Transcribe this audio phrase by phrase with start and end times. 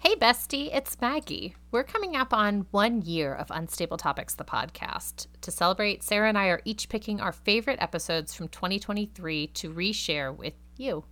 [0.00, 1.56] Hey, bestie, it's Maggie.
[1.72, 5.26] We're coming up on one year of Unstable Topics, the podcast.
[5.40, 10.34] To celebrate, Sarah and I are each picking our favorite episodes from 2023 to reshare
[10.34, 11.04] with you.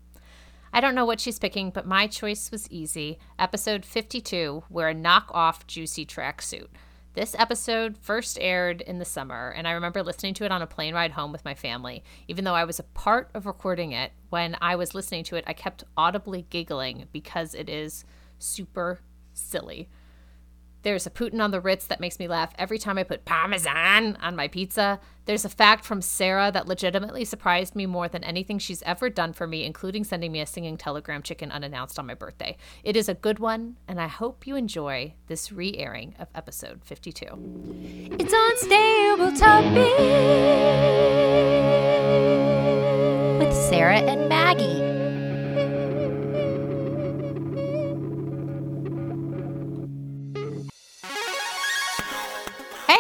[0.73, 3.19] I don't know what she's picking, but my choice was easy.
[3.41, 6.69] Episode 52 We're a Knock-Off Juicy Tracksuit.
[7.15, 10.67] This episode first aired in the summer, and I remember listening to it on a
[10.67, 12.05] plane ride home with my family.
[12.29, 15.45] Even though I was a part of recording it, when I was listening to it,
[15.49, 18.05] I kept audibly giggling because it is
[18.39, 19.01] super
[19.33, 19.89] silly.
[20.87, 24.15] There's a Putin on the Ritz that makes me laugh every time I put Parmesan
[24.23, 25.01] on my pizza.
[25.25, 29.33] There's a fact from Sarah that legitimately surprised me more than anything she's ever done
[29.33, 32.57] for me, including sending me a singing telegram chicken unannounced on my birthday.
[32.85, 36.85] It is a good one, and I hope you enjoy this re airing of episode
[36.85, 37.27] 52.
[38.21, 39.99] It's Unstable Topic
[43.41, 44.86] with Sarah and Maggie.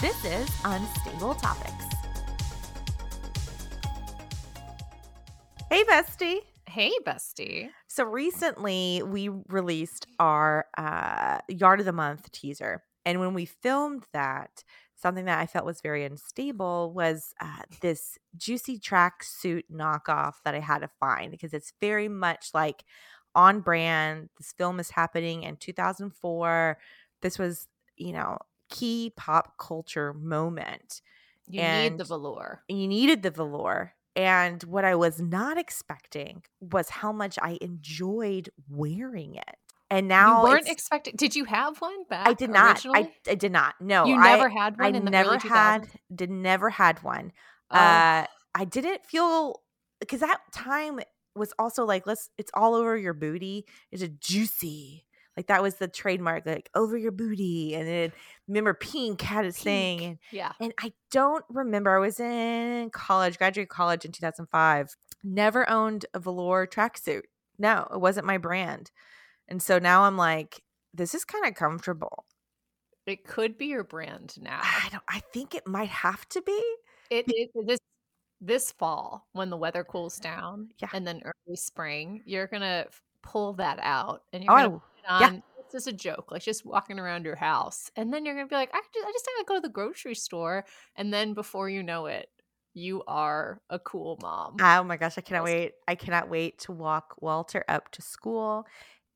[0.00, 1.84] This is Unstable Topics.
[5.70, 6.40] Hey, bestie.
[6.66, 7.70] Hey, bestie.
[7.86, 12.82] So recently we released our uh, Yard of the Month teaser.
[13.06, 14.64] And when we filmed that,
[14.96, 20.54] something that I felt was very unstable was uh, this juicy track suit knockoff that
[20.54, 22.84] I had to find because it's very much like
[23.34, 24.28] on brand.
[24.38, 26.78] This film is happening in 2004.
[27.22, 28.38] This was, you know,
[28.70, 31.00] key pop culture moment.
[31.46, 32.62] You And- need the velour.
[32.68, 33.94] you needed the velour.
[34.16, 39.56] And what I was not expecting was how much I enjoyed wearing it.
[39.90, 41.14] And now you weren't expecting.
[41.16, 42.26] Did you have one back?
[42.26, 42.84] I did not.
[42.86, 43.74] I, I did not.
[43.80, 45.88] No, you I- never had I one in the never had.
[46.14, 47.32] Did never had one.
[47.70, 49.60] Oh, Uh, I didn't feel
[50.00, 51.00] because that time
[51.34, 52.30] was also like let's.
[52.38, 53.66] It's all over your booty.
[53.90, 55.04] It's a juicy.
[55.36, 57.74] Like that was the trademark, like over your booty.
[57.74, 58.12] And then
[58.46, 60.04] remember, Pink had its thing.
[60.04, 60.52] And Yeah.
[60.60, 61.96] and I don't remember.
[61.96, 64.94] I was in college, graduate college in 2005.
[65.24, 67.22] Never owned a velour tracksuit.
[67.58, 68.90] No, it wasn't my brand.
[69.48, 70.62] And so now I'm like,
[70.92, 72.24] this is kind of comfortable.
[73.06, 74.60] It could be your brand now.
[74.62, 75.02] I don't.
[75.08, 76.62] I think it might have to be.
[77.10, 77.78] It is this
[78.40, 80.88] this fall when the weather cools down, Yeah.
[80.92, 82.86] and then early spring, you're gonna
[83.22, 85.26] pull that out, and you're Oh, gonna Yeah.
[85.26, 88.48] Um, it's just a joke, like just walking around your house, and then you're gonna
[88.48, 90.64] be like, I just, I just gotta go to the grocery store,
[90.96, 92.28] and then before you know it,
[92.74, 94.56] you are a cool mom.
[94.60, 95.72] Oh my gosh, I cannot wait.
[95.86, 98.66] I cannot wait to walk Walter up to school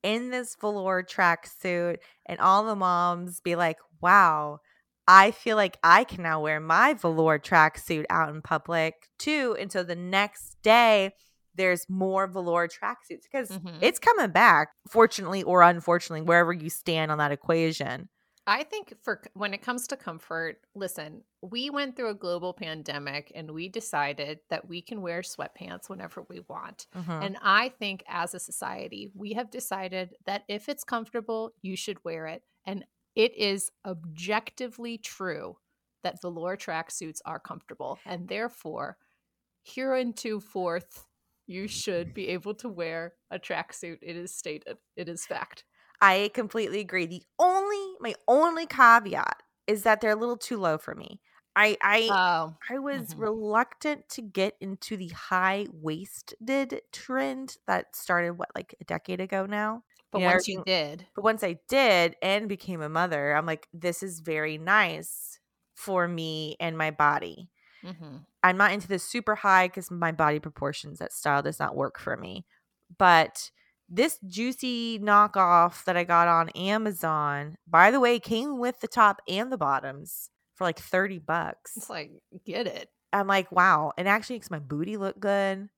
[0.01, 4.61] in this velour tracksuit and all the moms be like, wow,
[5.07, 9.57] I feel like I can now wear my velour tracksuit out in public too.
[9.59, 11.11] And so the next day,
[11.59, 13.79] there's more velour tracksuits because Mhm.
[13.81, 18.09] it's coming back, fortunately or unfortunately, wherever you stand on that equation.
[18.47, 23.31] I think for when it comes to comfort, listen, we went through a global pandemic,
[23.35, 26.87] and we decided that we can wear sweatpants whenever we want.
[26.93, 27.21] Mhm.
[27.21, 32.03] And I think as a society, we have decided that if it's comfortable, you should
[32.03, 32.43] wear it.
[32.65, 32.85] And
[33.15, 35.57] it is objectively true
[36.01, 38.01] that velour tracksuits are comfortable.
[38.05, 38.97] And therefore,
[39.63, 41.08] here hereunto forth,
[41.49, 43.99] you should be able to wear a tracksuit.
[44.01, 45.65] It is stated, it is fact.
[46.01, 47.05] I completely agree.
[47.05, 51.21] The only my only caveat is that they're a little too low for me.
[51.55, 53.17] I I Oh, I was mhm.
[53.17, 59.45] reluctant to get into the high waisted trend that started what like a decade ago
[59.45, 59.83] now.
[60.11, 63.67] but know, once you did, But once I did and became a mother, I'm like,
[63.73, 65.39] this is very nice
[65.75, 67.51] for me and my body.
[67.83, 68.25] Mhm.
[68.43, 71.99] I'm not into this super high because my body proportions, that style does not work
[71.99, 72.45] for me.
[72.97, 73.51] But
[73.87, 79.21] this juicy knockoff that I got on Amazon, by the way, came with the top
[79.27, 81.77] and the bottoms for like 30 bucks.
[81.77, 82.11] It's like,
[82.45, 82.89] get it.
[83.11, 83.93] I'm like, wow.
[83.97, 85.69] It actually makes my booty look good.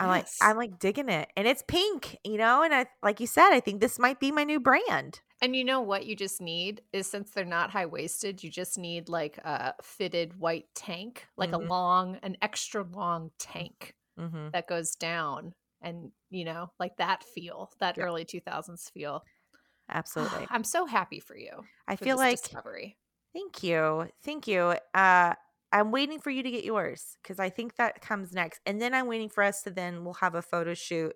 [0.00, 1.28] I'm like, I'm like digging it.
[1.36, 2.62] And it's pink, you know?
[2.62, 5.20] And I like you said, I think this might be my new brand.
[5.40, 8.76] And you know what you just need is since they're not high waisted, you just
[8.76, 11.54] need like a fitted white tank, like Mhm.
[11.54, 14.48] a long, an extra long tank Mm-hmm.
[14.52, 18.08] that goes down and, you know, like that feel, that Yeah.
[18.08, 19.24] early 2000s feel.
[19.88, 20.48] Absolutely.
[20.50, 21.68] I'm so happy for you.
[21.86, 22.96] I for feel like discovery.
[23.34, 24.08] Thank you.
[24.22, 24.76] Thank you.
[24.94, 25.34] Uh
[25.72, 28.60] I'm waiting for you to get yours because I think that comes next.
[28.66, 31.14] And then I'm waiting for us to then we'll have a photo shoot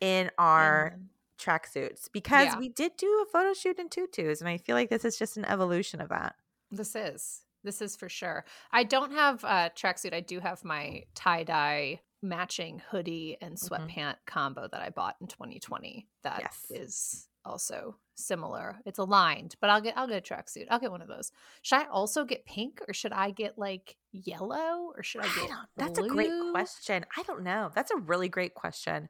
[0.00, 2.58] in our And- tracksuits because Yeah.
[2.58, 4.40] we did do a photo shoot in tutus.
[4.40, 6.36] And I feel like this is just an evolution of that.
[6.70, 7.42] This is.
[7.64, 8.44] This is for sure.
[8.70, 10.14] I don't have a tracksuit.
[10.14, 13.68] I do have my tie dye matching hoodie and Mhm.
[13.68, 16.08] sweatpant combo that I bought in 2020.
[16.22, 17.28] That is Yes.
[17.44, 18.80] also similar.
[18.86, 20.66] It's aligned, but I'll get I'll get a tracksuit.
[20.70, 21.30] I'll get one of those.
[21.62, 25.34] Should I also get pink or should I get like yellow or should I I
[25.34, 27.04] get don't, that's a great question.
[27.16, 27.70] I don't know.
[27.74, 29.08] That's a really great question.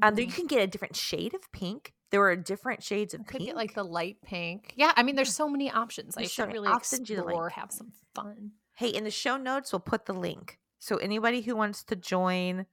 [0.00, 0.34] Um, there- you Mhm.
[0.36, 1.92] can get a different shade of pink.
[2.10, 3.44] There are different shades of I pink.
[3.46, 4.72] get like the light pink.
[4.76, 6.16] Yeah, I mean, there's so many options.
[6.16, 7.30] I should really I'll send you the link.
[7.32, 8.52] explore, have some fun.
[8.76, 10.58] Hey, in the show notes, we'll put the link.
[10.78, 12.66] So anybody who wants to join,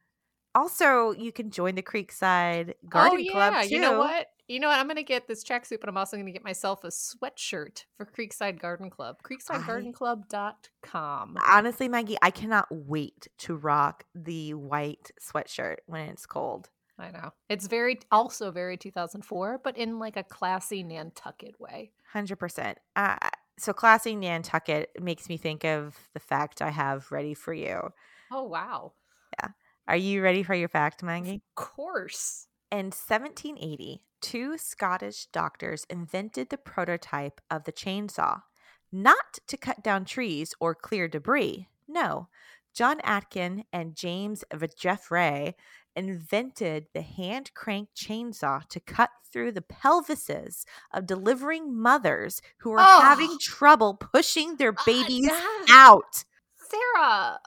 [0.56, 3.70] also you can join the Creekside Garden oh Club too.
[3.76, 4.28] you know what?
[4.48, 4.80] You know what?
[4.80, 8.60] I'm gonna get this tracksuit, but I'm also gonna get myself a sweatshirt for Creekside
[8.60, 9.18] Garden Club.
[9.24, 11.38] CreeksideGardenClub.com.
[11.48, 16.70] Honestly, Maggie, I cannot wait to rock the white sweatshirt when it's cold.
[17.00, 21.92] I know it's very also very 2004, but in like a classy Nantucket way.
[22.12, 22.78] Hundred percent.
[22.96, 23.18] Uh,
[23.58, 27.92] so classy Nantucket makes me think of the fact I have ready for you.
[28.32, 28.94] Oh wow!
[29.42, 29.50] Yeah.
[29.88, 31.36] Are you ready for your fact, Maggie?
[31.36, 32.48] Of course.
[32.72, 38.44] In 1780, two Scottish doctors invented the prototype of the chainsaw,
[38.92, 41.68] not to cut down trees or clear debris.
[41.88, 42.28] No,
[42.74, 44.44] John Aitken and James
[44.78, 45.56] Jeffray
[46.00, 50.64] invented the hand crank chainsaw to cut through the pelvises
[50.94, 53.38] of delivering mothers who having Oh.
[53.42, 55.68] trouble pushing their Ah, babies yes.
[55.70, 56.24] out.
[56.58, 57.40] Sarah,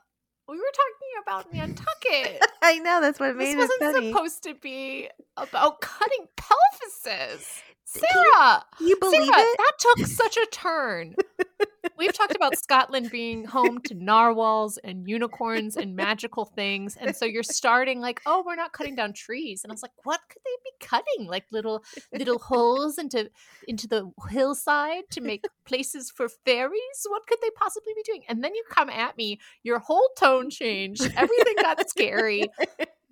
[0.48, 2.42] we were talking about Nantucket.
[2.62, 4.12] I know that's what this made it wasn't funny.
[4.12, 7.62] supposed to be about cutting pelvises.
[7.94, 9.58] Can you- Sarah, you believe Sarah, it?
[9.58, 11.14] that took such a turn.
[11.96, 16.96] We've talked about Scotland being home to narwhals and unicorns and magical things.
[17.00, 19.62] And so you're starting like, oh, we're not cutting down trees.
[19.62, 21.28] And I was like, what could they be cutting?
[21.28, 23.30] Like little little holes into
[23.66, 27.06] into the hillside to make places for fairies?
[27.08, 28.22] What could they possibly be doing?
[28.28, 31.02] And then you come at me, your whole tone changed.
[31.16, 32.46] Everything got scary.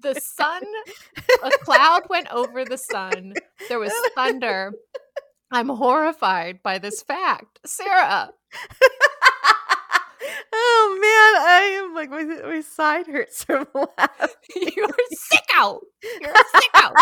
[0.03, 0.63] The sun,
[1.45, 3.35] a cloud went over the sun.
[3.69, 4.73] There was thunder.
[5.53, 7.59] I'm horrified by this fact.
[7.67, 8.31] Sarah,
[10.53, 14.71] oh man, I am like my, my side hurts from laughing.
[14.77, 15.81] you're a sicko.
[16.21, 16.93] You're a sicko.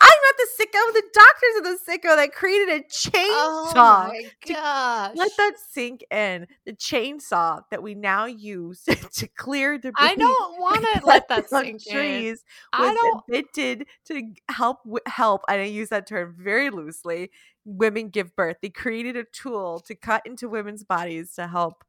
[0.00, 0.92] I'm not the sicko.
[0.92, 1.78] The doctors are the
[2.08, 2.84] sicko that created a
[3.26, 4.08] oh chainsaw.
[4.08, 5.16] my gosh.
[5.16, 6.46] Let that sink in.
[6.66, 8.82] The chainsaw that we now use
[9.14, 9.94] to clear debris.
[9.98, 11.92] I don't want to let that sink in.
[11.92, 13.24] trees I was don't.
[13.28, 17.30] invented to help help and i use that term very loosely
[17.64, 21.84] women give birth they created a tool to cut into women's bodies to help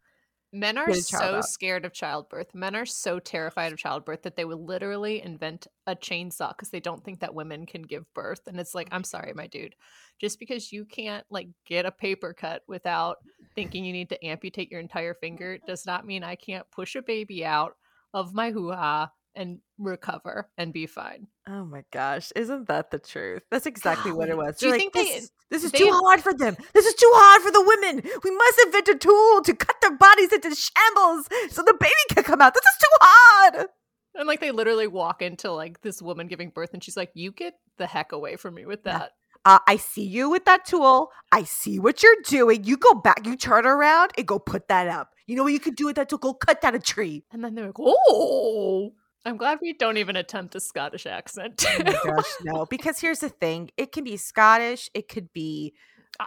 [0.52, 1.46] Men are get a child so out.
[1.46, 2.56] scared of childbirth.
[2.56, 6.80] Men are so terrified of childbirth that they would literally invent a chainsaw because they
[6.80, 8.42] don't think that women can give birth.
[8.48, 9.76] And it's like, I'm sorry, my dude.
[10.20, 13.18] Just because you can't like get a paper cut without
[13.56, 17.02] thinking you need to amputate your entire finger does not mean I can't push a
[17.02, 17.74] baby out
[18.14, 21.28] of my hoo ha and recover and be fine.
[21.48, 24.80] oh my gosh isn't that the truth that's exactly what it was Do you They're
[24.80, 27.42] think like, they- this, this is they- too hard for them this is too hard
[27.42, 31.62] for the women we must invent a tool to cut their bodies into shambles so
[31.64, 33.68] the baby can come out this is too hard
[34.16, 37.32] And like they literally walk into like this woman giving birth and she's like, You
[37.32, 39.12] get the heck away from me with that.
[39.46, 41.12] uh, I see you with that tool.
[41.32, 42.66] I see what you're doing.
[42.66, 45.14] You go back, you turn around and go put that up.
[45.28, 46.18] You know what you could do with that tool?
[46.18, 47.24] Go cut down a tree.
[47.32, 48.92] And then they're like, Oh
[49.26, 51.64] I'm glad we don't even attempt a Scottish accent.
[51.68, 52.66] Oh gosh, no.
[52.66, 55.74] Because here's the thing it can be Scottish, it could be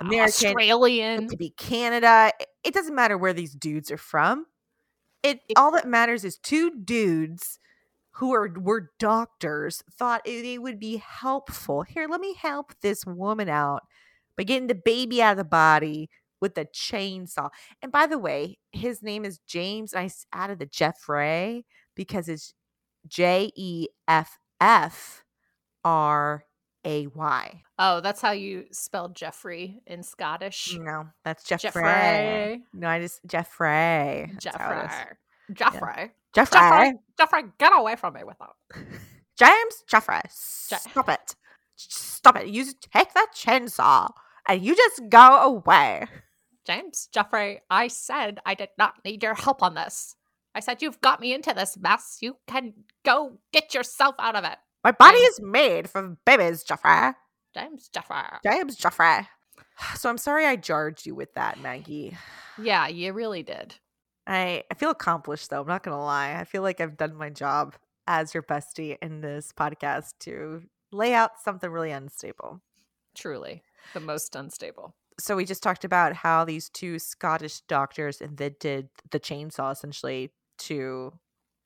[0.00, 1.25] American, Australian.
[1.25, 2.32] it could be Canada.
[2.64, 4.46] It- doesn't matter where these dudes are from.
[5.22, 7.58] It all that matters is two dudes
[8.12, 11.82] who are were doctors thought it, would be helpful.
[11.82, 13.82] Here, let me help this woman out
[14.37, 17.49] by getting the baby out of the body with a chainsaw.
[17.82, 19.92] And by the way, his name is James.
[19.92, 22.52] And I added the Jeffrey because it's
[23.06, 25.25] J E F F
[25.85, 26.44] R
[26.85, 27.62] A Y.
[27.78, 30.76] Oh, that's how you spell Jeffrey in Scottish.
[30.78, 31.82] No, that's Jeffrey.
[31.82, 32.62] Jeffrey.
[32.73, 34.30] No, I just Jeffrey.
[34.42, 34.90] That's how it is.
[34.90, 35.16] Jeffrey.
[35.54, 36.11] Jeffrey.
[36.35, 36.59] Jeffrey.
[36.61, 36.92] Jeffrey.
[37.18, 38.50] Jeffrey, get away from me with that.
[39.38, 40.21] James Jeffrey.
[40.25, 41.35] Je- Stop it.
[41.76, 42.47] Stop it.
[42.49, 44.09] You take that chainsaw
[44.49, 46.06] and you just go away.
[46.64, 50.14] James, Jeffrey, I said I did not need your help on this.
[50.54, 52.18] I said you've got me into this mess.
[52.21, 54.59] You can go get yourself out of it.
[54.85, 55.35] My body James.
[55.35, 57.12] is made for babies, Jeffrey.
[57.54, 58.38] James, Jeffrey.
[58.44, 59.28] James Jeffrey.
[59.97, 62.16] So I'm sorry I jarred you with that, Maggie.
[62.61, 63.75] Yeah, you really did.
[64.26, 65.62] I, I feel accomplished though.
[65.62, 66.35] I'm not gonna lie.
[66.35, 67.75] I feel like I've done my job
[68.06, 72.61] as your bestie in this podcast to lay out something really unstable.
[73.14, 73.62] Truly.
[73.94, 74.94] The most unstable.
[75.18, 80.30] So we just talked about how these two Scottish doctors invented the chainsaw essentially
[80.66, 81.12] to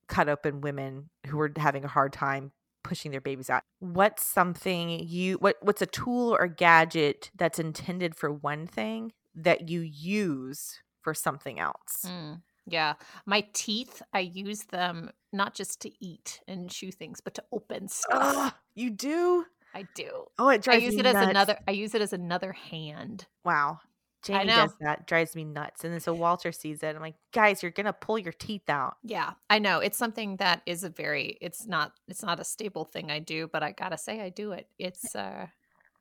[0.09, 2.53] cut open women who were having a hard time
[2.85, 3.63] pushing their babies out.
[3.81, 9.69] What's something you what what's a tool or gadget that's intended for one thing that
[9.69, 12.05] you use for something else?
[12.07, 12.95] Mm, yeah.
[13.27, 17.89] My teeth, I use them not just to eat and chew things, but to open
[17.89, 18.37] stuff.
[18.37, 19.45] Ugh, you do?
[19.75, 20.25] I do.
[20.39, 23.27] Oh, it drives I use it as another I use it as another hand.
[23.45, 23.81] Wow.
[24.27, 24.57] Jamie know.
[24.63, 25.07] does that.
[25.07, 25.85] Drives me nuts.
[25.85, 26.95] And then so Walter sees it.
[26.95, 28.97] I'm like, guys, you're gonna pull your teeth out.
[29.03, 29.81] Yeah, I know.
[29.81, 33.49] It's something that is a very it's not it's not a stable thing I do,
[33.53, 34.69] but I got to say I do it.
[34.79, 35.47] It's uh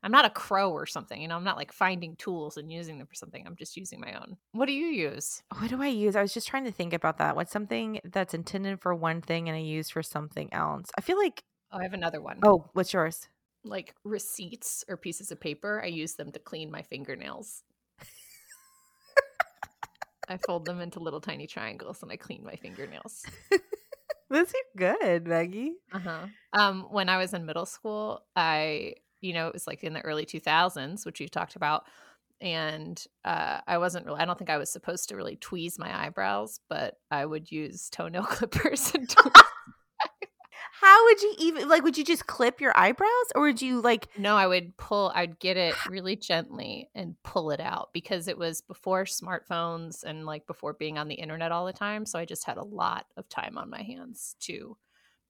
[0.02, 1.36] I'm not a crow or something, you know.
[1.36, 3.44] I'm not like finding tools and using them for something.
[3.44, 4.36] I'm just using my own.
[4.52, 5.42] What do you use?
[5.58, 6.14] What do I use?
[6.14, 7.34] I was just trying to think about that.
[7.34, 10.90] What's something that's intended for one thing and I use for something else?
[10.96, 11.42] I feel like
[11.72, 12.38] Oh, I have another one.
[12.44, 13.28] oh, what's yours?
[13.64, 17.64] Like receipts or pieces of paper, I use them to clean my fingernails.
[20.28, 23.24] I fold them into little tiny triangles and I clean my fingernails.
[24.30, 25.74] Those are good, Maggie.
[25.92, 26.26] Uh-huh.
[26.52, 30.00] Um, when I was in middle school, I, you know, it was like in the
[30.00, 31.84] early 2000s, which you talked about,
[32.40, 34.20] and uh, I wasn't really.
[34.20, 37.88] I don't think I was supposed to really tweeze my eyebrows, but I would use
[37.90, 39.14] toenail clippers and.
[40.80, 44.08] How would you even like would you just clip your eyebrows or would you like
[44.18, 45.10] no, I would pull.
[45.14, 50.26] I'd get it really gently and pull it out because it was before smartphones and
[50.26, 52.04] like before being on the internet all the time.
[52.04, 54.76] So I just had a lot of time on my hands to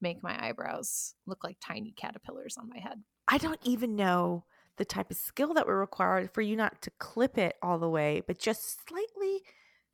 [0.01, 3.01] make my eyebrows look like tiny caterpillars on my head.
[3.27, 4.45] I don't even know
[4.77, 7.89] the type of skill that would require for you not to clip it all the
[7.89, 9.41] way, but just slightly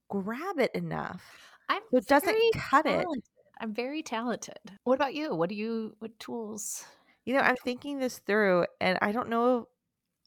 [0.09, 1.23] grab it enough
[1.69, 3.05] I'm so it doesn't cut it.
[3.53, 3.69] Talented.
[3.69, 4.59] I'm very talented.
[4.83, 5.33] What about you?
[5.35, 6.85] What do you what tools?
[7.25, 9.67] You know, I'm thinking this through and I don't know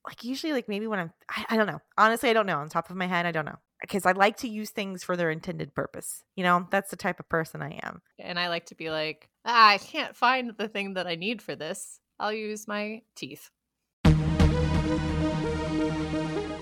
[0.07, 1.81] like usually like maybe when I'm I, I don't know.
[1.99, 2.59] Honestly, I don't know.
[2.59, 3.59] On top of my head, I don't know.
[3.81, 6.25] Because I like to use things for their intended purpose.
[6.35, 8.01] You know, that's the type of person I am.
[8.19, 11.43] And I like to be like, ah, I can't find the thing that I need
[11.43, 12.01] for this.
[12.19, 13.51] I'll use my teeth.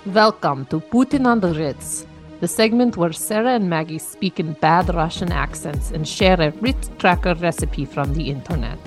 [0.07, 2.05] Welcome to Putin on the Ritz,
[2.41, 6.91] the segment where Sarah and Maggie speak in bad Russian accents and share a Ritz
[6.99, 8.79] cracker recipe from the internet.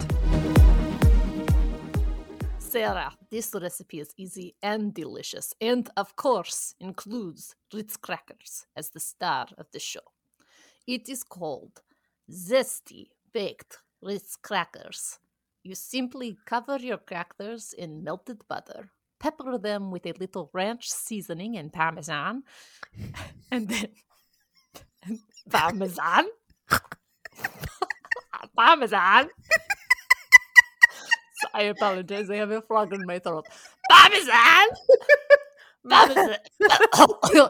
[2.60, 9.00] Sarah, this recipe is easy and delicious, and of course includes Ritz crackers as the
[9.00, 10.08] star of the show.
[10.86, 11.82] It is called
[12.32, 15.20] zesty baked Ritz crackers.
[15.63, 21.57] You simply cover your crackers in melted butter, pepper them with a little ranch seasoning
[21.57, 22.43] and parmesan,
[23.51, 23.88] and then
[25.50, 26.25] parmesan.
[28.55, 29.29] parmesan.
[31.38, 32.29] So I apologize.
[32.29, 33.45] I have a frog in my throat.
[33.89, 34.67] Parmesan.
[35.88, 36.38] Parmesan.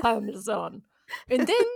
[0.00, 0.82] Parmesan.
[1.28, 1.66] And then,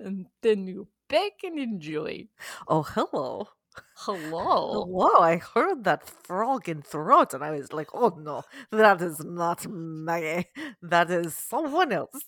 [0.00, 2.26] and then you bake and enjoy.
[2.66, 3.48] Oh, hello.
[3.96, 4.84] Hello.
[4.84, 5.20] Hello.
[5.20, 9.66] I heard that frog in throat and I was like, oh no, that is not
[9.66, 10.48] Maggie.
[10.82, 12.20] That is someone else.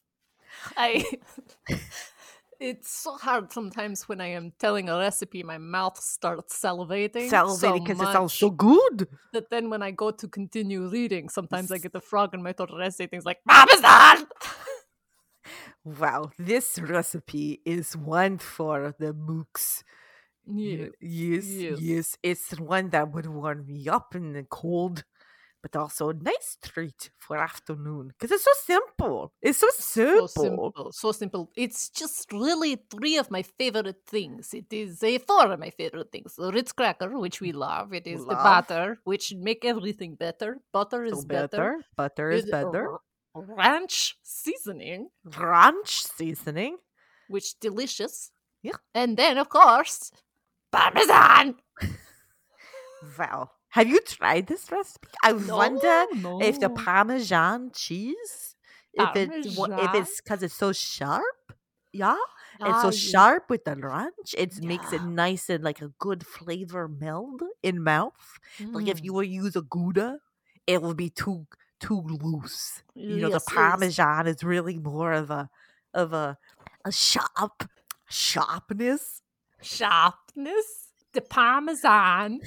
[0.77, 1.05] I.
[2.59, 7.29] It's so hard sometimes when I am telling a recipe, my mouth starts salivating.
[7.29, 9.09] Salivating because so it sounds so good.
[9.35, 12.55] That then when I go to continue reading, sometimes I get the frog in my
[12.55, 14.27] throat and I say things like, Parmesan!
[15.85, 19.85] Wow, this recipe is one for the mooks.
[20.47, 20.87] Yeah.
[21.01, 21.81] Yes, yes.
[21.81, 25.05] yes, It's one that would warm me up in the cold,
[25.63, 29.33] but also a nice treat for afternoon because it's so simple.
[29.43, 30.29] It's so simple.
[30.29, 30.93] So simple.
[30.93, 31.51] So simple.
[31.57, 34.55] It's just really three of my favorite things.
[34.55, 36.37] It is a four of my favorite things.
[36.37, 37.93] The Ritz cracker, which we love.
[37.93, 40.59] It is the butter, which make everything better.
[40.73, 41.49] Butter So is better.
[41.49, 41.81] better.
[41.97, 42.99] Butter is better.
[43.35, 46.79] Ranch seasoning, Ranch seasoning.
[47.29, 48.31] which delicious.
[48.63, 48.79] Yeah.
[48.95, 50.11] And then, of course,
[50.73, 51.57] Parmesan.
[53.19, 53.51] Wow.
[53.71, 55.09] Have you tried this recipe?
[55.23, 56.37] I wonder no.
[56.39, 58.57] if the Parmesan cheese,
[58.95, 61.53] if it's if it's because it's so sharp,
[61.93, 62.17] yeah,
[62.65, 63.13] it's Ah, so yeah.
[63.13, 64.35] sharp with the ranch.
[64.39, 68.39] It makes it nice and like a good flavor meld in mouth.
[68.73, 69.05] Like if Mm.
[69.05, 70.21] you will use a Gouda,
[70.67, 71.47] it will be too
[71.81, 72.83] too loose.
[73.07, 74.01] You know, Yes, the yes.
[74.01, 75.51] Parmesan is really more of a
[75.93, 76.39] of a
[76.85, 77.69] a sharp
[78.09, 79.23] sharpness.
[79.63, 80.89] Sharpness.
[81.13, 82.41] The parmesan.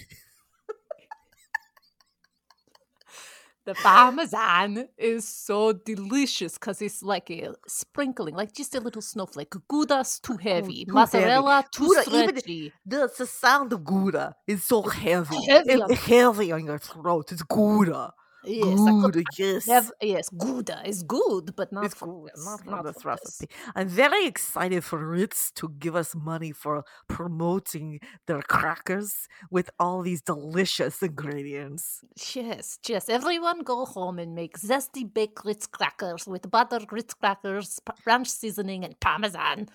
[3.65, 9.53] the parmesan is so delicious because it's like a sprinkling, like just a little snowflake.
[9.67, 10.91] Gouda's too heavy, too heavy.
[10.91, 12.73] mozzarella too Gouda, stretchy.
[12.85, 15.35] The, the sound of Gouda is so heavy.
[15.47, 17.31] heavy It- heavy on your throat.
[17.31, 18.11] It's Gouda.
[18.45, 19.65] Yes, I yes.
[19.67, 22.83] have, yes, Gouda uh, is good, but not It's for good, this, not for not
[22.85, 23.41] this for this.
[23.41, 23.49] recipe.
[23.75, 30.01] I'm very excited for Ritz to give us money for promoting their crackers with all
[30.01, 32.01] these delicious ingredients.
[32.33, 33.09] Yes, yes.
[33.09, 38.85] Everyone go home and make zesty baked Ritz crackers with butter, Ritz crackers, ranch seasoning,
[38.85, 39.67] and parmesan.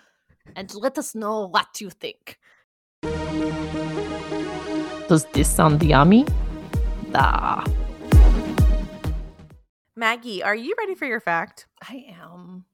[0.56, 2.38] And let us know what you think.
[5.08, 6.26] Does this sound yummy?
[7.12, 7.64] Da.
[9.96, 11.66] Maggie, are you ready for your fact?
[11.88, 12.64] I am.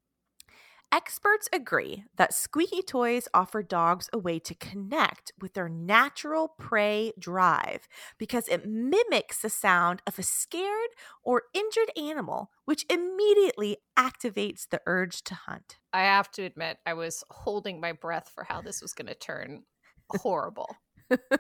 [0.93, 7.13] Experts agree that squeaky toys offer dogs a way to connect with their natural prey
[7.17, 7.87] drive
[8.19, 10.89] because it mimics the sound of a scared
[11.23, 15.77] or injured animal, which immediately activates the urge to hunt.
[15.93, 19.15] I have to admit, I was holding my breath for how this was going to
[19.15, 19.63] turn
[20.09, 20.75] horrible.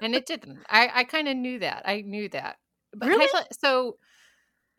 [0.00, 0.60] and it didn't.
[0.70, 1.82] I, I kind of knew that.
[1.86, 2.58] I knew that.
[2.94, 3.26] But I Really?
[3.26, 3.96] thought- so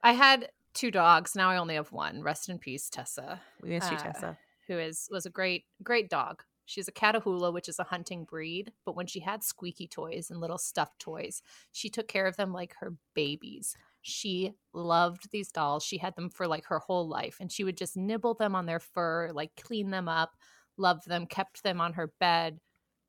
[0.02, 1.36] I had two dogs.
[1.36, 2.22] Now I only have one.
[2.22, 3.42] Rest in peace, Tessa.
[3.62, 4.38] We miss you, Uh, Tessa.
[4.68, 6.44] who is was a great great dog.
[6.66, 8.72] She's a Catahoula, which is a hunting breed.
[8.86, 12.54] But when she had squeaky toys and little stuffed toys, she took care of them
[12.54, 13.76] like her babies.
[14.02, 15.84] She loved these dolls.
[15.84, 18.66] She had them for like her whole life, and she would just nibble them on
[18.68, 20.32] their fur, like clean them up,
[20.78, 22.60] loved them, kept them on her bed.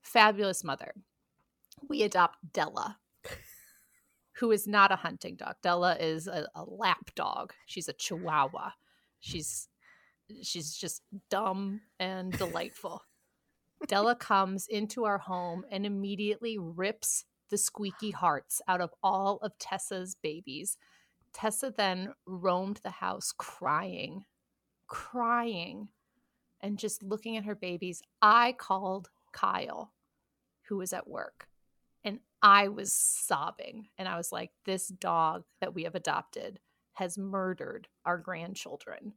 [0.03, 0.93] Fabulous mother.
[1.89, 2.99] We adopt Della,
[4.43, 5.55] who is not a hunting dog.
[5.63, 7.53] Della is a, a lap dog.
[7.65, 8.71] She's a Chihuahua.
[9.21, 9.69] She's
[10.43, 13.05] she's just dumb and delightful.
[13.87, 19.57] Della comes into our home and immediately rips the squeaky hearts out of all of
[19.61, 20.77] Tessa's babies.
[21.33, 24.25] Tessa then roamed the house crying,
[24.89, 25.87] crying,
[26.61, 28.03] and just looking at her babies.
[28.21, 29.93] I called Kyle,
[30.63, 31.47] who was at work,
[32.43, 33.89] I was sobbing.
[33.99, 36.59] And I was like, this dog that we have adopted
[36.95, 39.15] has murdered our grandchildren.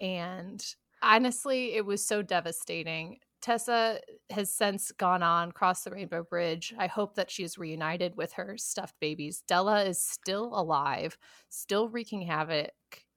[0.00, 0.64] And
[1.02, 3.18] honestly, it was so devastating.
[3.40, 6.72] Tessa has since gone on, crossed the Rainbow Bridge.
[6.78, 9.42] I hope that she is reunited with her stuffed babies.
[9.48, 12.70] Della is still alive, still wreaking havoc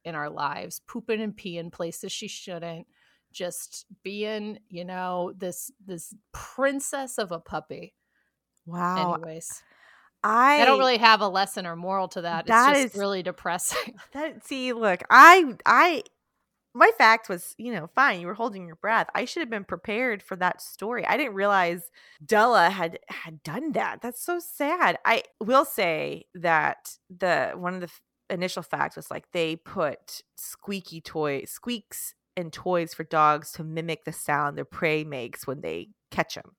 [0.03, 2.87] in our lives, pooping and peeing places she shouldn't,
[3.31, 7.93] just being, you know, this this princess of a puppy.
[8.65, 9.13] Wow.
[9.15, 9.61] Anyways,
[10.23, 12.47] I, I don't really have a lesson or moral to that.
[12.47, 13.95] That it's just is- really depressing.
[14.13, 16.03] That see, look, I I
[16.73, 18.19] my fact was, you know, fine.
[18.19, 19.07] You were holding your breath.
[19.15, 21.05] I should have been prepared for that story.
[21.05, 21.83] I didn't realize
[22.25, 24.01] Della had had done that.
[24.01, 24.97] That's so sad.
[25.05, 30.21] I will say that the one of the f- initial facts was like they put
[30.35, 35.61] squeaky toy squeaks and toys for dogs to mimic the sound their prey makes when
[35.61, 36.55] they catch them.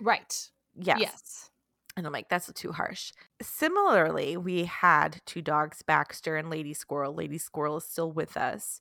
[0.00, 0.50] right.
[0.80, 0.98] Yes.
[1.00, 1.50] yes.
[1.96, 3.12] And I'm like, that's too harsh.
[3.42, 7.12] Similarly, we had two dogs, Baxter and Lady Squirrel.
[7.12, 8.80] Lady Squirrel is still with us.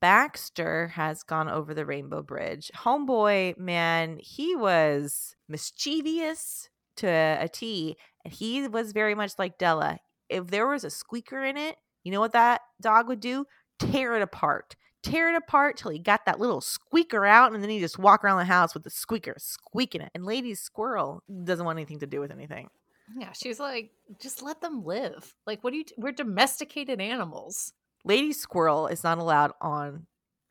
[0.00, 2.70] Baxter has gone over the Rainbow Bridge.
[2.74, 9.98] Homeboy, man, he was mischievous to a T, and he was very much like Della.
[10.28, 13.46] If there was a squeaker in it, you know what that dog would do?
[13.78, 14.76] Tear it apart.
[15.06, 18.24] Tear it apart till he got that little squeaker out, and then he just walk
[18.24, 20.10] around the house with the squeaker squeaking it.
[20.14, 22.68] And Lady Squirrel doesn't want anything to do with anything.
[23.16, 23.90] Yeah, she's like,
[24.20, 25.32] just let them live.
[25.46, 25.84] Like, what do you?
[25.84, 27.72] T- we're domesticated animals.
[28.04, 30.06] Lady Squirrel is not allowed on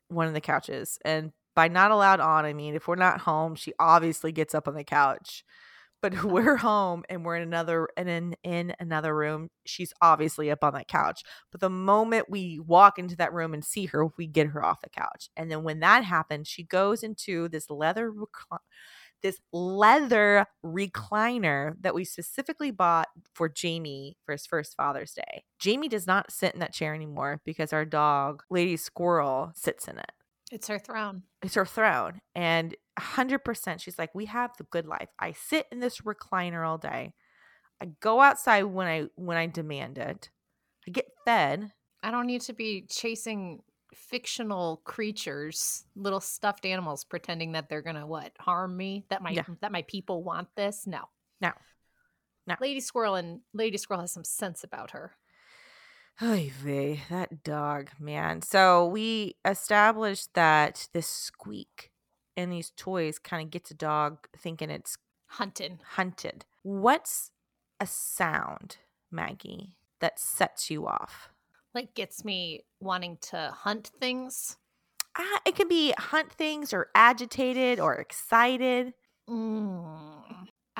[0.08, 0.98] one of the couches.
[1.04, 4.68] And by not allowed on, I mean if we're not home, she obviously gets up
[4.68, 5.44] on the couch.
[6.02, 10.62] But we're home and we're in another and in, in another room, she's obviously up
[10.62, 11.22] on that couch.
[11.50, 14.80] But the moment we walk into that room and see her, we get her off
[14.82, 15.30] the couch.
[15.36, 18.12] And then when that happens, she goes into this leather
[19.22, 25.44] this leather recliner that we specifically bought for Jamie for his first Father's Day.
[25.58, 29.98] Jamie does not sit in that chair anymore because our dog, Lady Squirrel, sits in
[29.98, 30.12] it.
[30.56, 31.22] It's her throne.
[31.42, 32.22] It's her throne.
[32.34, 35.10] And 100% she's like, We have the good life.
[35.18, 37.12] I sit in this recliner all day.
[37.78, 40.30] I go outside when I when I demand it.
[40.88, 41.72] I get fed.
[42.02, 43.60] I don't need to be chasing
[43.94, 49.04] fictional creatures, little stuffed animals, pretending that they're gonna what harm me.
[49.10, 49.44] That my Yeah.
[49.60, 50.86] that my people want this.
[50.86, 51.02] No,
[51.42, 51.52] No.
[52.46, 52.54] No.
[52.62, 55.16] Lady Squirrel and Lady Squirrel has some sense about her.
[56.22, 58.40] Oy vey, that dog, man.
[58.40, 61.90] So we established that this squeak
[62.36, 65.80] and these toys kind of gets a dog thinking it's Hunting.
[65.84, 66.46] hunted.
[66.62, 67.32] What's
[67.80, 68.78] a sound,
[69.10, 71.28] Maggie, that sets you off?
[71.74, 74.56] Like gets me wanting to hunt things.
[75.18, 78.94] Ah, it can be hunt things or agitated or excited.
[79.28, 80.05] Mm.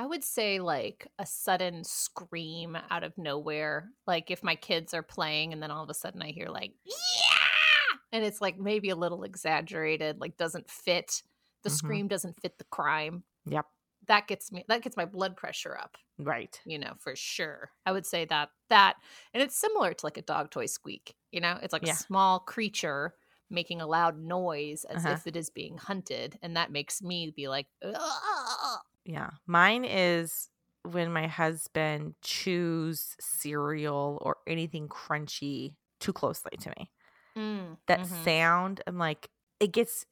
[0.07, 3.90] I would say like a sudden scream out of nowhere.
[4.07, 6.75] Like if my kids are playing and then all of a sudden I hear like,
[6.85, 7.99] yeah!
[8.12, 11.25] And it's like maybe a little exaggerated, like doesn't fit.
[11.64, 11.71] The Mhm.
[11.71, 13.25] scream doesn't fit the crime.
[13.47, 13.66] Yep.
[14.09, 16.61] That gets me, that gets my blood pressure up, Right.
[16.64, 17.73] you know, for sure.
[17.87, 18.97] I would say that, that,
[19.35, 21.85] and it's similar to like a dog toy squeak, you know, it's like Yeah.
[21.85, 23.14] a small creature
[23.51, 25.21] making a loud noise as Uh-huh.
[25.21, 26.38] if it is being hunted.
[26.42, 28.76] And that makes me be like, "Ugh."
[29.07, 29.31] Yeah.
[29.47, 30.51] Mine is
[30.83, 36.90] when my husband chews cereal or anything crunchy too closely to me.
[37.37, 38.07] Mm, That mhm.
[38.07, 40.07] sound, I'm like, it gets,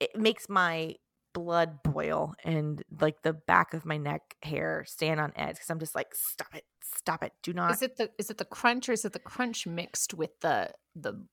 [0.00, 0.96] it makes my
[1.34, 5.80] blood boil and like the back of my neck hair stand on edge because I'm
[5.80, 7.78] just like, stop it, stop it, do not.
[7.78, 10.74] Is it the is it the crunch or is it the crunch mixed with the
[10.96, 11.26] the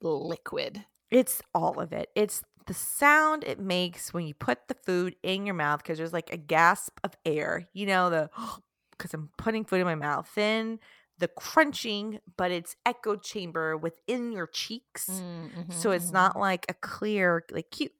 [0.00, 0.86] liquid?
[1.10, 2.10] It's all of it.
[2.14, 6.12] It's the sound it makes when you put the food in your mouth because there's
[6.14, 8.30] like a gasp of air, you know, the
[8.92, 10.30] because I'm putting food in my mouth.
[10.36, 10.80] Then
[11.18, 15.22] the crunching, but it's echo chamber within your cheeks.
[15.22, 16.12] Mm, So mhm, it's mhm.
[16.12, 17.92] not like a clear, like cute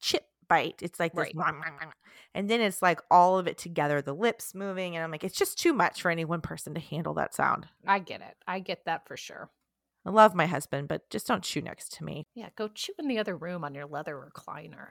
[0.00, 0.82] chip bite.
[0.82, 1.92] It's like this, "Nom, nom, nom,"
[2.34, 5.38] and then it's like all of it together, the lips moving, and I'm like, it's
[5.38, 7.68] just too much for any one person to handle that sound.
[7.86, 8.36] I get it.
[8.46, 9.50] I get that for sure.
[10.06, 12.26] I love my husband, but just don't chew next to me.
[12.32, 14.90] Yeah, go chew in the other room on your leather recliner.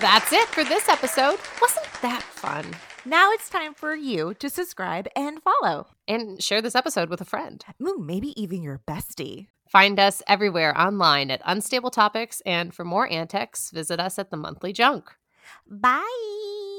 [0.00, 1.38] That's it for this episode.
[1.62, 2.66] Wasn't that fun?
[3.06, 5.86] Now it's time for you to subscribe and follow.
[6.06, 7.64] And share this episode with a friend.
[7.82, 9.46] Ooh, maybe even your bestie.
[9.70, 14.36] Find us everywhere online at Unstable Topics, and for more antics, visit us at the
[14.36, 15.10] Monthly Junk.
[15.66, 16.04] Bye.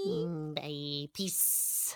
[0.08, 1.10] Mm, Bye.
[1.14, 1.96] Peace.